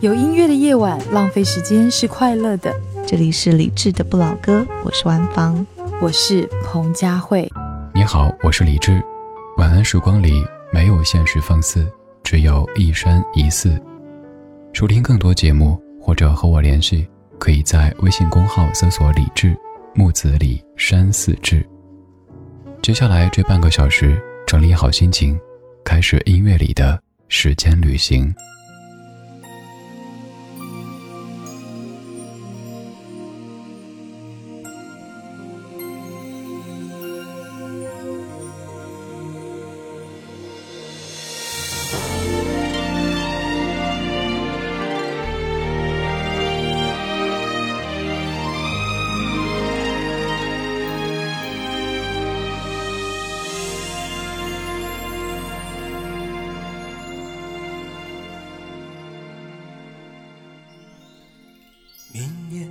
[0.00, 2.72] 有音乐的夜晚，浪费时间是快乐的。
[3.04, 5.66] 这里是理智的不老歌，我是万芳，
[6.00, 7.50] 我是彭佳慧。
[7.92, 9.02] 你好，我是李智。
[9.56, 10.30] 晚安时光里
[10.72, 11.84] 没有现实放肆，
[12.22, 13.76] 只有一山一寺。
[14.72, 17.04] 收听更多节目或者和我联系，
[17.36, 19.58] 可以在微信公号搜索“李智
[19.96, 21.68] 木子李山寺志”。
[22.80, 25.36] 接下来这半个小时，整理好心情，
[25.84, 28.32] 开始音乐里的时间旅行。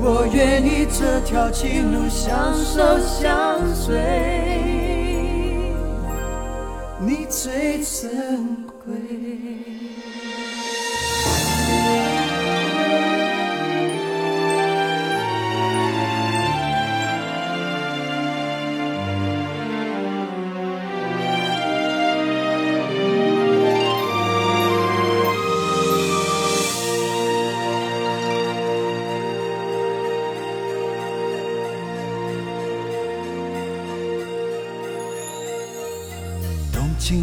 [0.00, 3.98] 我愿意这条情路相守相随，
[7.00, 8.94] 你最珍贵。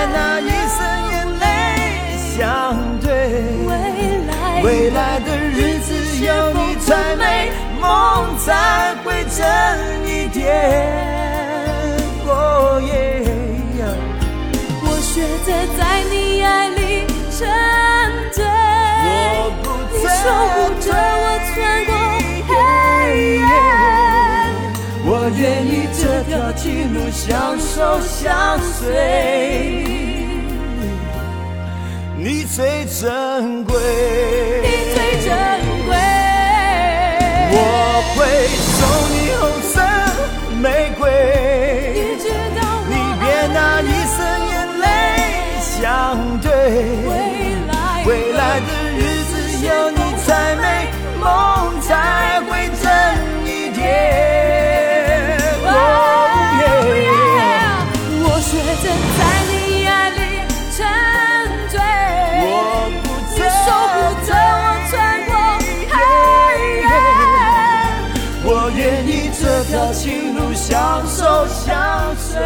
[0.00, 0.80] 别拿一生
[1.10, 1.44] 眼泪
[2.16, 2.40] 相
[3.00, 3.06] 对，
[4.62, 5.92] 未来的日子
[6.24, 9.38] 有你才美，梦才会真
[10.06, 10.40] 一点。
[14.82, 15.80] 我学着在
[16.10, 16.80] 你爱里
[17.30, 17.46] 沉
[18.32, 18.42] 醉，
[19.92, 20.24] 你守
[20.54, 21.92] 护着我穿过
[25.40, 28.92] 愿意这条情路相守相随，
[32.18, 33.74] 你最珍贵，
[34.60, 35.30] 你最珍
[35.86, 35.96] 贵。
[37.52, 37.56] 我
[38.14, 38.18] 会
[38.76, 38.78] 送
[39.14, 39.42] 你红
[39.72, 39.74] 色
[40.60, 40.64] 玫
[40.98, 41.08] 瑰，
[42.90, 43.24] 你别
[43.54, 44.84] 拿一生眼泪
[45.58, 45.80] 相
[46.42, 46.52] 对，
[48.04, 49.32] 未来的日子
[49.66, 50.62] 有你才美，
[51.18, 51.24] 梦
[51.80, 51.88] 才
[72.30, 72.40] 相随，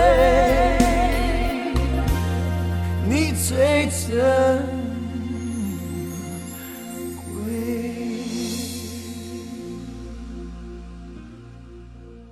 [3.07, 4.17] 你最珍
[7.17, 7.53] 贵。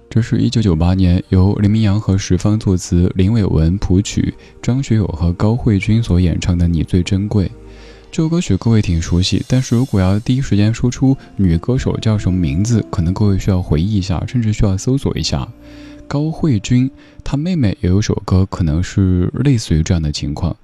[0.09, 4.33] 这是一九九八年由林明阳和石方作词，林伟文谱曲，
[4.63, 7.47] 张学友和高慧君所演唱的《你最珍贵》。
[8.11, 15.47] 这首歌曲各位挺熟悉，但是如果要第一时间说出女歌手叫什么名字，可能各位需要回忆一下，甚至需要搜索一下。
[16.13, 16.91] 高慧君，
[17.25, 20.55] 她妹妹也有首歌，可能是类似于这样的情况。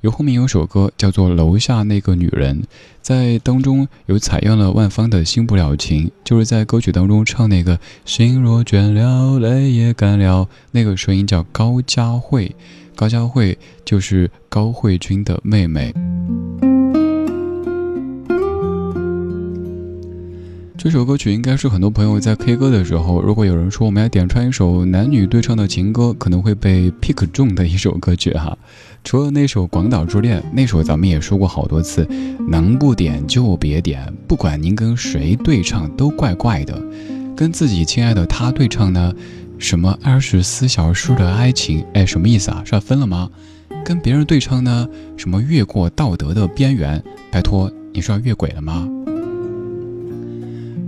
[0.00, 2.62] 有后面有首歌叫做《楼下那个女人》，
[3.02, 12.56] 在当中有采用了万芳的《新不了情》，就是在歌曲当中唱那个“心若倦了，泪也干了”，那个声音叫高佳慧，
[12.96, 15.92] 高佳慧就是高慧君的妹妹。
[20.84, 28.54] 这首歌曲应该是很多朋友在 K 歌的时候，如果有人说我们要点唱一首男女对唱的情歌，可能会被 pick 中的一首歌曲哈。
[29.02, 32.06] 除了那首《广岛之恋》，那首咱们也说过好多次，
[32.50, 36.78] 能不点就别点，不管您跟谁对唱都怪怪的。
[37.34, 39.10] 跟自己亲爱的他对唱呢，
[39.58, 42.62] 什么二十四小时的爱情，哎，什么意思啊？
[42.62, 43.30] 是要分了吗？
[43.86, 44.86] 跟别人对唱呢，
[45.16, 47.02] 什么越过道德的边缘，
[47.32, 48.86] 拜托，你是要越轨了吗？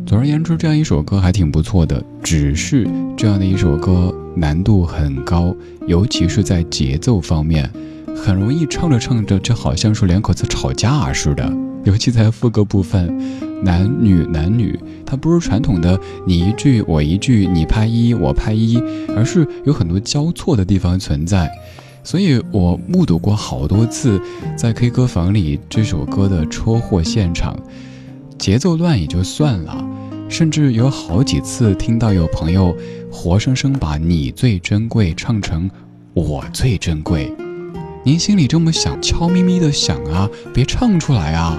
[0.06, 2.00] 总而言之，这样一首歌还挺不错的。
[2.22, 5.52] 只是这样的一首歌难度很高，
[5.88, 7.68] 尤其是在节奏方面，
[8.14, 11.52] 很容易唱着唱着就好像是两口子吵架似的。
[11.82, 13.12] 尤其在副歌部分，
[13.64, 18.80] 男女男女，它不是传统的你一句我一句，你拍一我拍一，
[19.16, 21.50] 而是有很多交错的地方存在。
[22.04, 24.20] 所以我目睹过好多次
[24.56, 27.58] 在 K 歌房里这首歌的车祸现场，
[28.38, 29.84] 节奏乱也就算了。
[30.28, 32.76] 甚至有好几次听到有朋友
[33.10, 35.70] 活生生把你最珍贵唱成
[36.12, 37.32] 我最珍贵，
[38.04, 41.58] 您心里这么想，悄咪咪的想啊，别唱出来啊，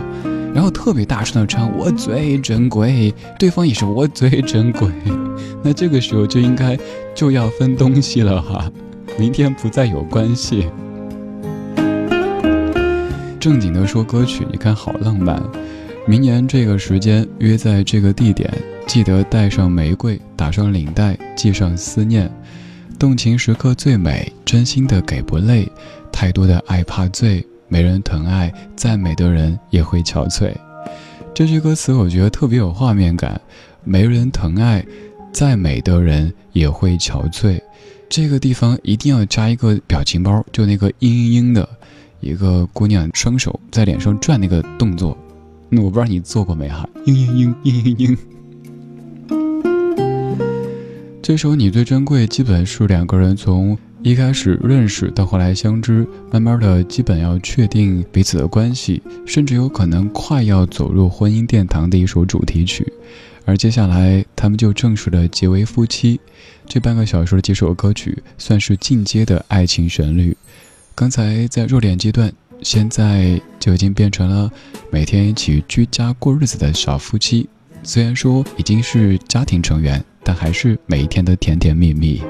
[0.53, 4.89] 然后特别大声的唱我最珍贵，对方也是我最珍贵，
[5.63, 6.77] 那这个时候就应该
[7.15, 8.71] 就要分东西了哈，
[9.17, 10.67] 明天不再有关系。
[13.39, 15.41] 正经的说歌曲，你看好浪漫。
[16.09, 18.49] 明年这个时间约在这个地点，
[18.87, 22.31] 记得带上玫瑰，打上领带，系上思念。
[22.97, 25.69] 动情时刻最美，真心的给不累。
[26.09, 30.53] 太多的爱怕醉，没人疼爱，再美的人也会憔悴。
[31.33, 33.39] 这句歌词我觉得特别有画面感。
[33.83, 34.85] 没人疼爱，
[35.33, 37.59] 再美的人也会憔悴。
[38.07, 41.67] 这个地方一定要加一个表情包，就那个嘤嘤嘤的，
[42.21, 45.17] 一个姑娘双手在脸上转那个动作。
[45.69, 46.87] 那我不知道你做过没哈？
[47.05, 48.17] 嘤嘤嘤嘤嘤嘤。
[51.21, 62.93] 这首《你最珍贵》基本是两个人从一开始认识到后来相知，慢慢的基本要确定彼此的关系，甚至有可能快要走入婚姻殿堂的一首主题曲。
[63.43, 66.17] 而接下来他们就正式的结为夫妻。
[66.65, 70.37] 这半个小时的几首歌曲算是进阶的爱情旋律。
[70.95, 72.31] 刚才在热恋阶段。
[72.61, 74.51] 现在就已经变成了
[74.89, 77.47] 每天一起居家过日子的小夫妻，
[77.83, 82.21] 虽然说已经是家庭成员，但还是每一天的甜甜蜜蜜。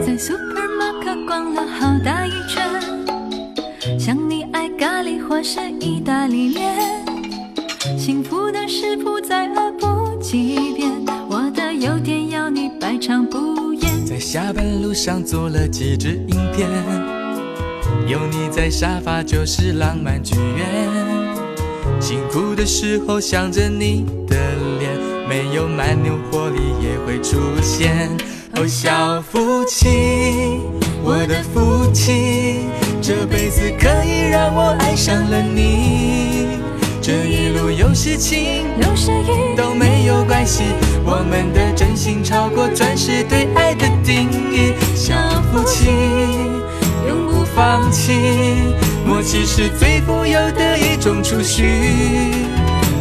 [0.00, 6.78] 在 supermarket 逛了好大一圈，想你爱咖喱或是意大利面，
[7.98, 10.90] 幸福的食谱再恶补几遍，
[11.28, 13.43] 我的优点要你百尝不。
[14.34, 16.68] 下班路上做了几支影片，
[18.08, 20.66] 有你在沙发就是浪漫剧院。
[22.00, 24.36] 辛苦的时候想着你的
[24.80, 24.90] 脸，
[25.28, 28.10] 没有蛮牛活力也会出现。
[28.56, 30.58] 哦，小夫妻，
[31.04, 32.66] 我的夫妻，
[33.00, 36.33] 这辈子可以让我爱上了你。
[37.06, 40.62] 这一路有时晴，有时雨，都没有关系。
[41.04, 44.72] 我们的真心超过钻石对爱的定义。
[44.94, 45.14] 小
[45.52, 45.90] 夫妻
[47.06, 48.14] 永不放弃，
[49.06, 51.64] 默契是最富有的一种储蓄。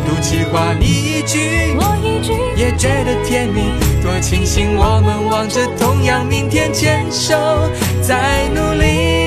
[0.06, 3.72] 赌气话你一句，我一句，也觉得甜蜜。
[4.04, 7.38] 多庆幸我们望着同样明天，牵手
[8.02, 9.23] 在努力。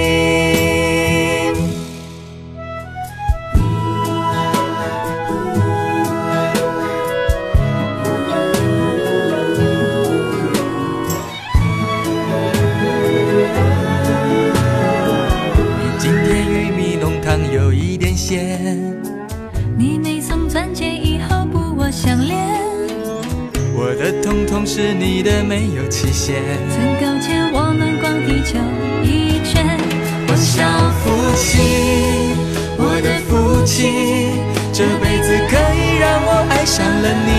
[26.27, 28.59] 曾勾肩我们逛地球
[29.01, 29.79] 一圈。
[30.27, 30.67] 我小
[30.99, 32.35] 夫妻，
[32.77, 34.35] 我的夫妻，
[34.73, 37.31] 这辈子可以让我爱上了你。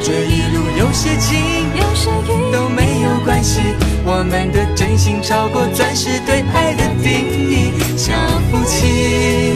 [0.00, 3.60] 这一路有些晴，有时雨，都没有关系。
[4.06, 7.12] 我们的真心超过钻石对爱的定
[7.50, 7.74] 义。
[7.98, 8.14] 小
[8.50, 9.52] 夫妻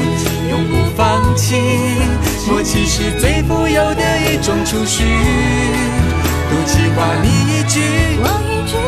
[0.50, 1.56] 永不放弃，
[2.46, 5.02] 默契是最富有的一种储蓄。
[6.96, 7.80] 话你一句，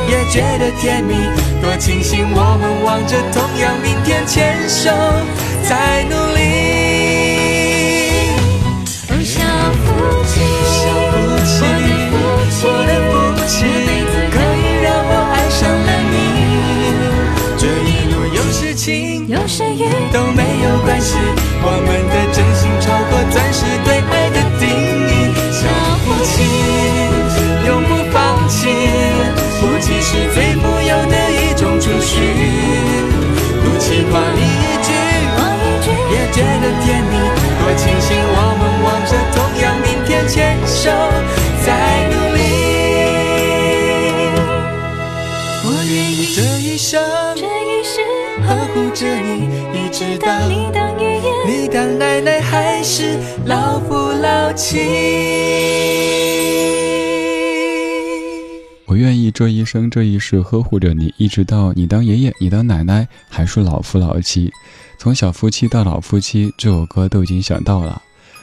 [0.08, 1.14] 也觉得甜蜜。
[1.60, 4.90] 多庆幸我们望着同样明天，牵手
[5.62, 6.40] 在努力。
[9.22, 9.44] 小
[9.84, 9.86] 夫
[10.24, 10.40] 妻，
[10.72, 10.80] 小
[11.12, 11.52] 夫妻，
[12.64, 13.12] 我的夫
[13.46, 13.56] 妻，
[14.32, 16.16] 可以让我爱上了你。
[17.58, 21.18] 这一路有事情，有谁雨都没有关系。
[21.60, 22.14] 我们的
[32.18, 32.42] 种储蓄。
[33.60, 34.88] 不气话你一句，
[35.36, 37.14] 我一句，也觉得甜蜜。
[37.58, 40.90] 多庆幸我们望着同样明天，牵手
[41.64, 41.68] 在
[42.10, 42.38] 努力。
[45.64, 47.00] 我愿意这一生
[47.34, 48.00] 这一世
[48.46, 49.28] 呵护着你，
[49.74, 56.27] 一直到你当爷爷，你当奶奶，还是老夫老妻。
[59.38, 64.52] 这一生这一世呵护着你，一直到你当爷爷，你当奶奶，还是老夫老妻。
[64.98, 68.02] 从小夫妻到老夫妻，这首歌都已经想到了，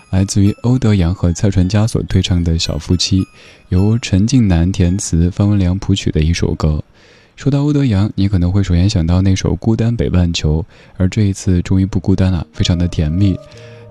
[0.10, 3.22] 来自于欧德阳和蔡淳佳所对唱的小夫妻，
[3.68, 6.82] 由陈近南填词，方文良谱曲的一首歌。
[7.36, 10.62] 说到欧德阳，你可能会首先想到那首《孤单北半球》，
[10.96, 13.38] 而这一次终于不孤单了，非常的甜蜜。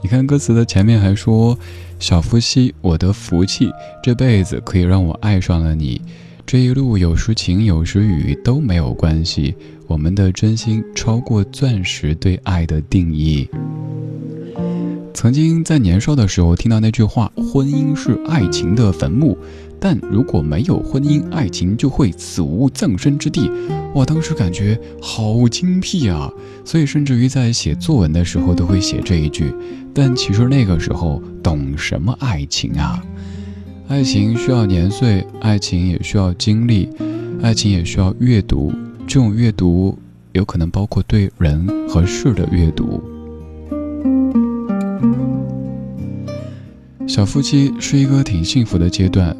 [0.03, 1.59] 你看歌词的前面还说
[2.01, 3.71] ：“小夫妻，我的福气，
[4.03, 6.01] 这辈子可以让我爱上了你。
[6.47, 9.55] 这一路有时晴有时雨都没有关系，
[9.87, 13.49] 我们的真心超过钻石对爱的定义。”
[15.15, 19.39] 曾经在年少的时候听到那句话：“婚姻是爱情的坟墓。”
[19.81, 23.51] 但如果没有婚姻，爱情就会死无葬身之地。
[23.95, 26.31] 哇，当时感觉好精辟啊！
[26.65, 29.55] 所以甚至于在写作文的时候都会写这一句。
[29.93, 33.03] 但其实那个时候懂什么爱情啊？
[33.87, 36.89] 爱情需要年岁，爱情也需要经历，
[37.43, 38.73] 爱情也需要阅读。
[39.07, 39.97] 这种阅读
[40.33, 43.03] 有可能包括对人和事的阅读。
[47.07, 49.37] 小夫妻是一个挺幸福的阶段。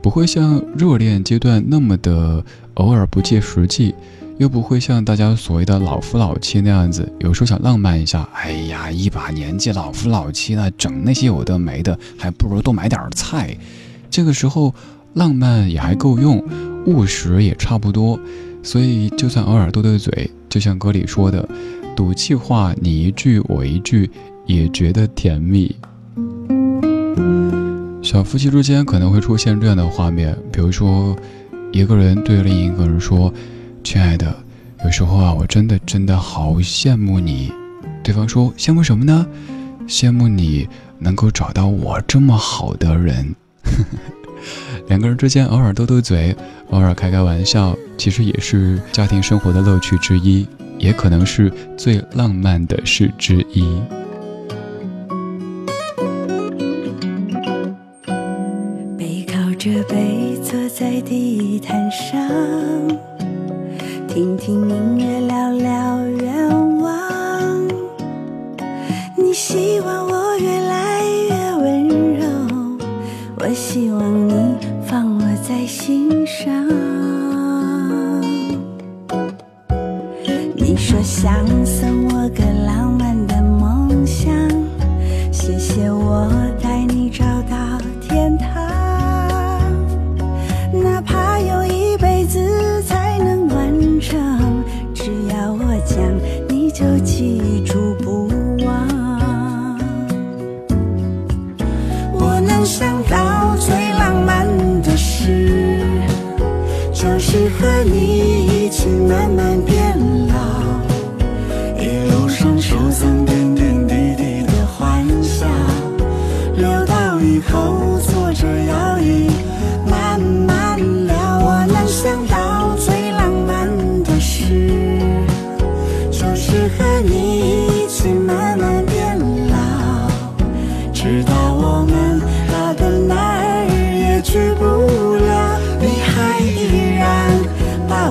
[0.00, 2.42] 不会像热恋阶段那么的
[2.74, 3.92] 偶尔不切实际，
[4.38, 8.26] 又不会像大家所谓的老夫老妻那样子，有时候想浪漫一下。
[8.32, 13.58] 哎呀，一把年纪老夫老妻了，整那些有的没的，还不如多买点菜。
[14.10, 14.74] 这个时候
[15.14, 16.42] 浪漫也还够用，
[16.86, 18.18] 务实也差不多。
[18.62, 21.48] 所以就算偶尔斗斗嘴，就像歌里说的，
[21.96, 24.10] 赌气话你一句我一句，
[24.46, 25.74] 也觉得甜蜜。
[28.02, 31.14] 小夫妻之间可能会出现这样的画面，比如说，
[31.72, 33.32] 一个人对另一个人说
[33.84, 34.34] ：“亲爱的，
[34.84, 37.52] 有时候啊，我真的真的好羡慕你。”
[38.02, 39.26] 对方说：“羡慕什么呢？
[39.86, 40.66] 羡慕你
[40.98, 43.34] 能够找到我这么好的人。”
[44.88, 46.34] 两个人之间偶尔斗斗嘴，
[46.70, 50.46] 偶尔开开玩笑，其实也是家庭生活的乐趣之一，
[50.78, 53.64] 也可能是最浪漫的事之一。
[58.96, 62.18] 背靠着背坐在地毯上，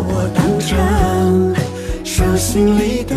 [0.10, 1.56] 我当成
[2.04, 3.16] 手心里的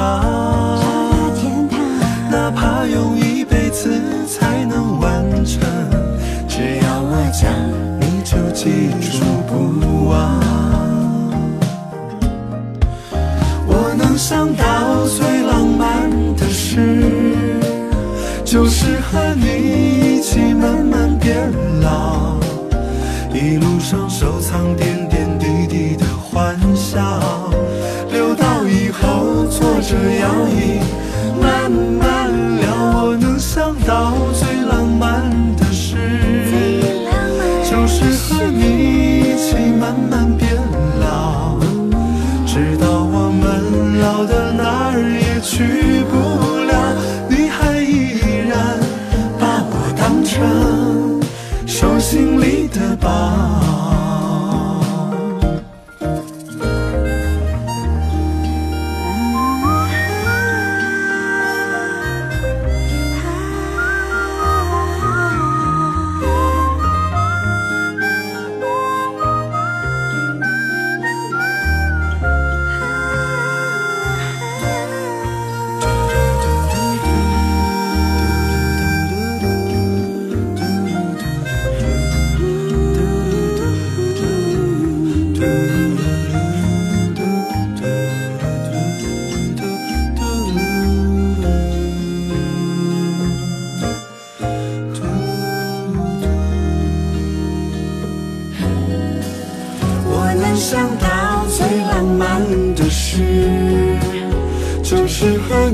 [0.00, 0.80] 堂。
[2.30, 3.90] 哪怕用一辈子
[4.26, 5.60] 才能完成，
[6.48, 7.52] 只要我讲，
[8.00, 10.40] 你就记住不忘。
[13.66, 17.04] 我能想到最浪漫的事，
[18.44, 21.52] 就是和你一起慢慢变
[21.82, 22.36] 老，
[23.34, 24.89] 一路上收藏点
[29.50, 30.80] 坐着摇椅
[31.42, 32.70] 慢慢聊。
[33.04, 34.14] 我能想到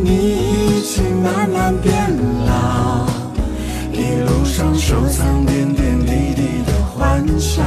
[0.08, 1.92] 你一起慢慢变
[2.46, 3.08] 老，
[3.92, 7.60] 一路上收藏点点滴滴的欢笑，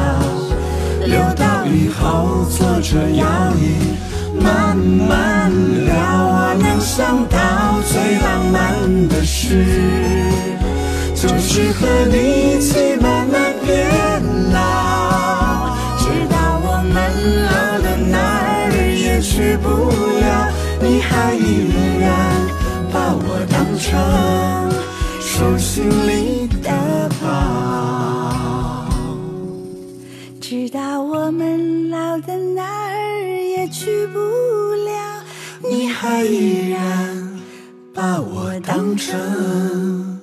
[1.06, 3.26] 留到以后坐着摇
[3.58, 3.76] 椅
[4.42, 5.52] 慢慢
[5.86, 5.94] 聊。
[6.32, 7.38] 我能想到
[7.92, 9.66] 最浪漫的事，
[11.14, 12.16] 就是和你
[12.56, 14.24] 一起慢慢变
[14.54, 16.96] 老，直到我们
[17.44, 17.52] 老
[17.84, 19.68] 的哪儿也去不
[20.22, 20.50] 了，
[20.80, 21.79] 你还依然
[23.80, 24.70] 成
[25.22, 28.86] 手心里的宝。
[30.42, 32.98] 直到我们老的哪儿
[33.56, 35.24] 也去不了，
[35.72, 37.40] 你还依然
[37.94, 40.20] 把我当成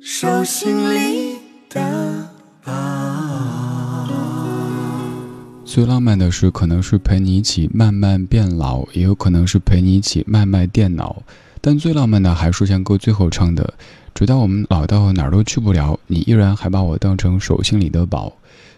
[0.00, 2.28] 手心里的
[2.64, 2.72] 宝。
[5.64, 11.22] 最浪漫的事，可能是陪你一起慢慢变老，也有可能是陪你一起慢慢电脑。
[11.66, 13.74] 但最浪漫的还是像歌最后唱的
[14.14, 18.32] ：“直到我们老到哪儿都去不了，你依然还把我当成手心里的宝。”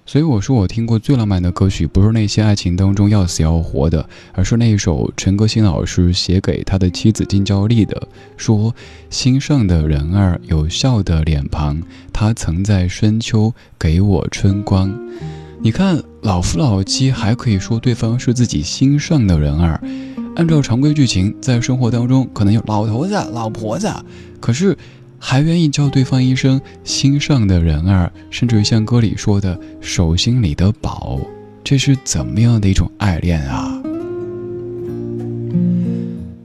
[0.07, 8.75] 所以我说，我听过最浪漫的歌曲，不是那些爱情当中要死要活的，而是那一首陈歌辛老师写给他的妻子金娇丽的，说
[9.11, 14.91] ：“心上的人儿有笑的脸庞，他曾在深秋给我春光。”
[15.61, 19.79] 你看，老夫老妻还可以说对方是自己心上的人儿。
[20.39, 23.93] 按照常规剧情，在生活当中可能有老头子、老婆子，
[24.39, 24.79] 可是
[25.19, 31.19] 还愿意叫对方一声心上的人儿，甚至于像歌里说的手心里的宝，
[31.65, 33.83] 这是怎么样的一种爱恋啊？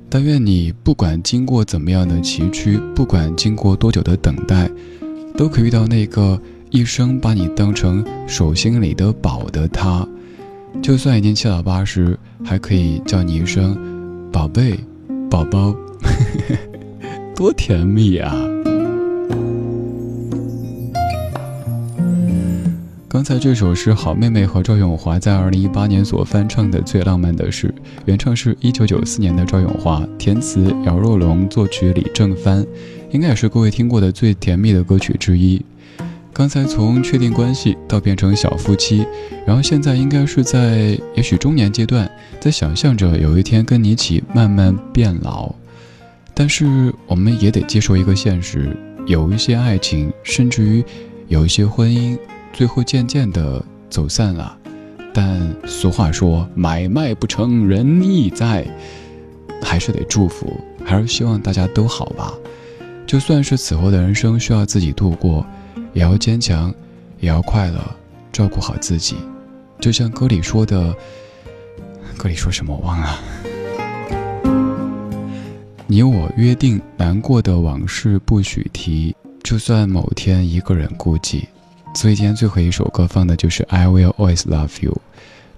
[0.10, 4.68] 但愿你不管经过怎么样的崎岖，不管经过多久的等待，
[5.38, 6.42] 都可以遇到那个。
[6.72, 10.04] 一生把你当成手心里的宝的他，
[10.84, 13.74] 就算已经七老八十，还可以叫你一声
[14.34, 14.78] “宝贝
[15.32, 15.74] ”“宝宝”，
[17.34, 18.36] 多甜蜜啊！
[23.08, 32.66] 刚才这首是好妹妹和赵咏华在二零一八年所翻唱的《最浪漫的事》，原唱是一九九四年的赵咏华，填词姚若龙，作曲李正帆，
[33.12, 35.64] 应该也是各位听过的最甜蜜的歌曲之一。
[36.34, 39.06] 刚才从确定关系到变成小夫妻，
[39.46, 45.54] 然后现在应该是在也许中年阶段，在想象着有一天跟你一起慢慢变老。
[46.34, 50.84] 但是我们也得接受一个现实，有一些爱情，甚至于
[51.28, 52.18] 有一些婚姻，
[52.52, 54.58] 最后渐渐的走散了。
[55.14, 58.66] 但俗话说买卖不成仁义在，
[59.62, 62.34] 还是得祝福，还是希望大家都好吧。
[63.06, 65.46] 就算是此后的人生需要自己度过。
[65.94, 66.74] 也要坚强，
[67.20, 67.80] 也要快乐，
[68.32, 69.16] 照顾好自己。
[69.80, 70.96] 就像歌里说的，
[72.18, 73.20] 歌里说什么我忘了。
[75.88, 81.44] 你我约定，难过的往事不许提，就算某天一个人孤寂。
[81.94, 84.92] 所以今天最后一首歌放的就是《I Will Always Love You》。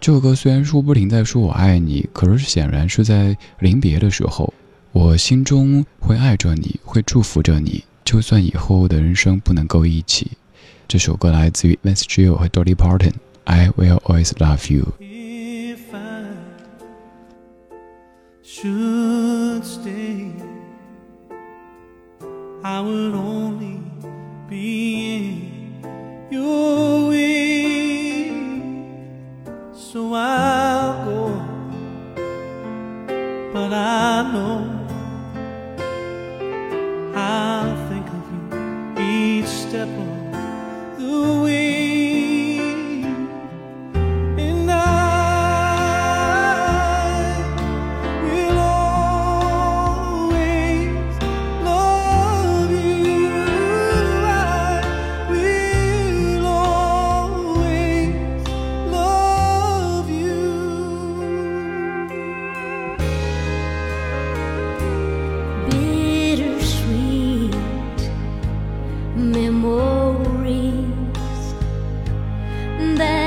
[0.02, 4.54] 这首歌虽然说不停在说我爱你，可是显然是在临别的时候，
[4.92, 10.32] 我心中会爱着你，会祝福着你，就算以后的人生不能够一起。
[10.88, 13.12] 这首歌来自于 Vince Gill 和 Dolly Parton，
[13.46, 14.94] 《I Will Always Love You》。
[15.02, 16.26] If I
[18.44, 20.32] should stay,
[22.62, 23.80] I would only
[24.48, 26.95] be in your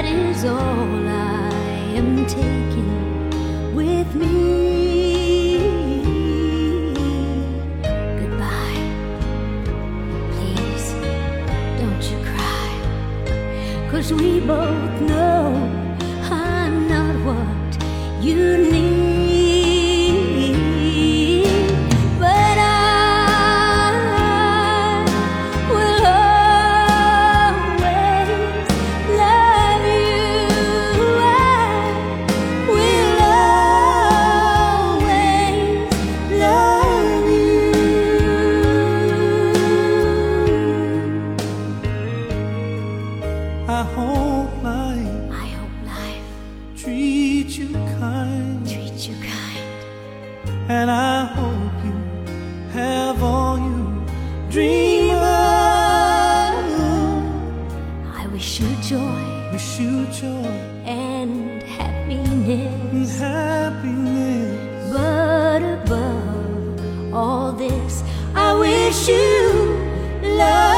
[0.08, 1.50] is all I
[2.00, 5.58] am taking with me.
[8.20, 8.80] Goodbye.
[10.32, 10.92] Please
[11.80, 13.88] don't you cry.
[13.90, 15.77] Cause we both know
[47.58, 50.70] you kind, treats you kind.
[50.70, 51.96] and I hope you
[52.72, 54.06] have all you
[54.50, 55.24] dream of.
[58.20, 60.46] I wish you joy Wish you joy
[60.84, 63.18] and and happiness.
[63.18, 64.92] happiness.
[64.92, 69.78] But above all this, I wish you
[70.22, 70.77] love.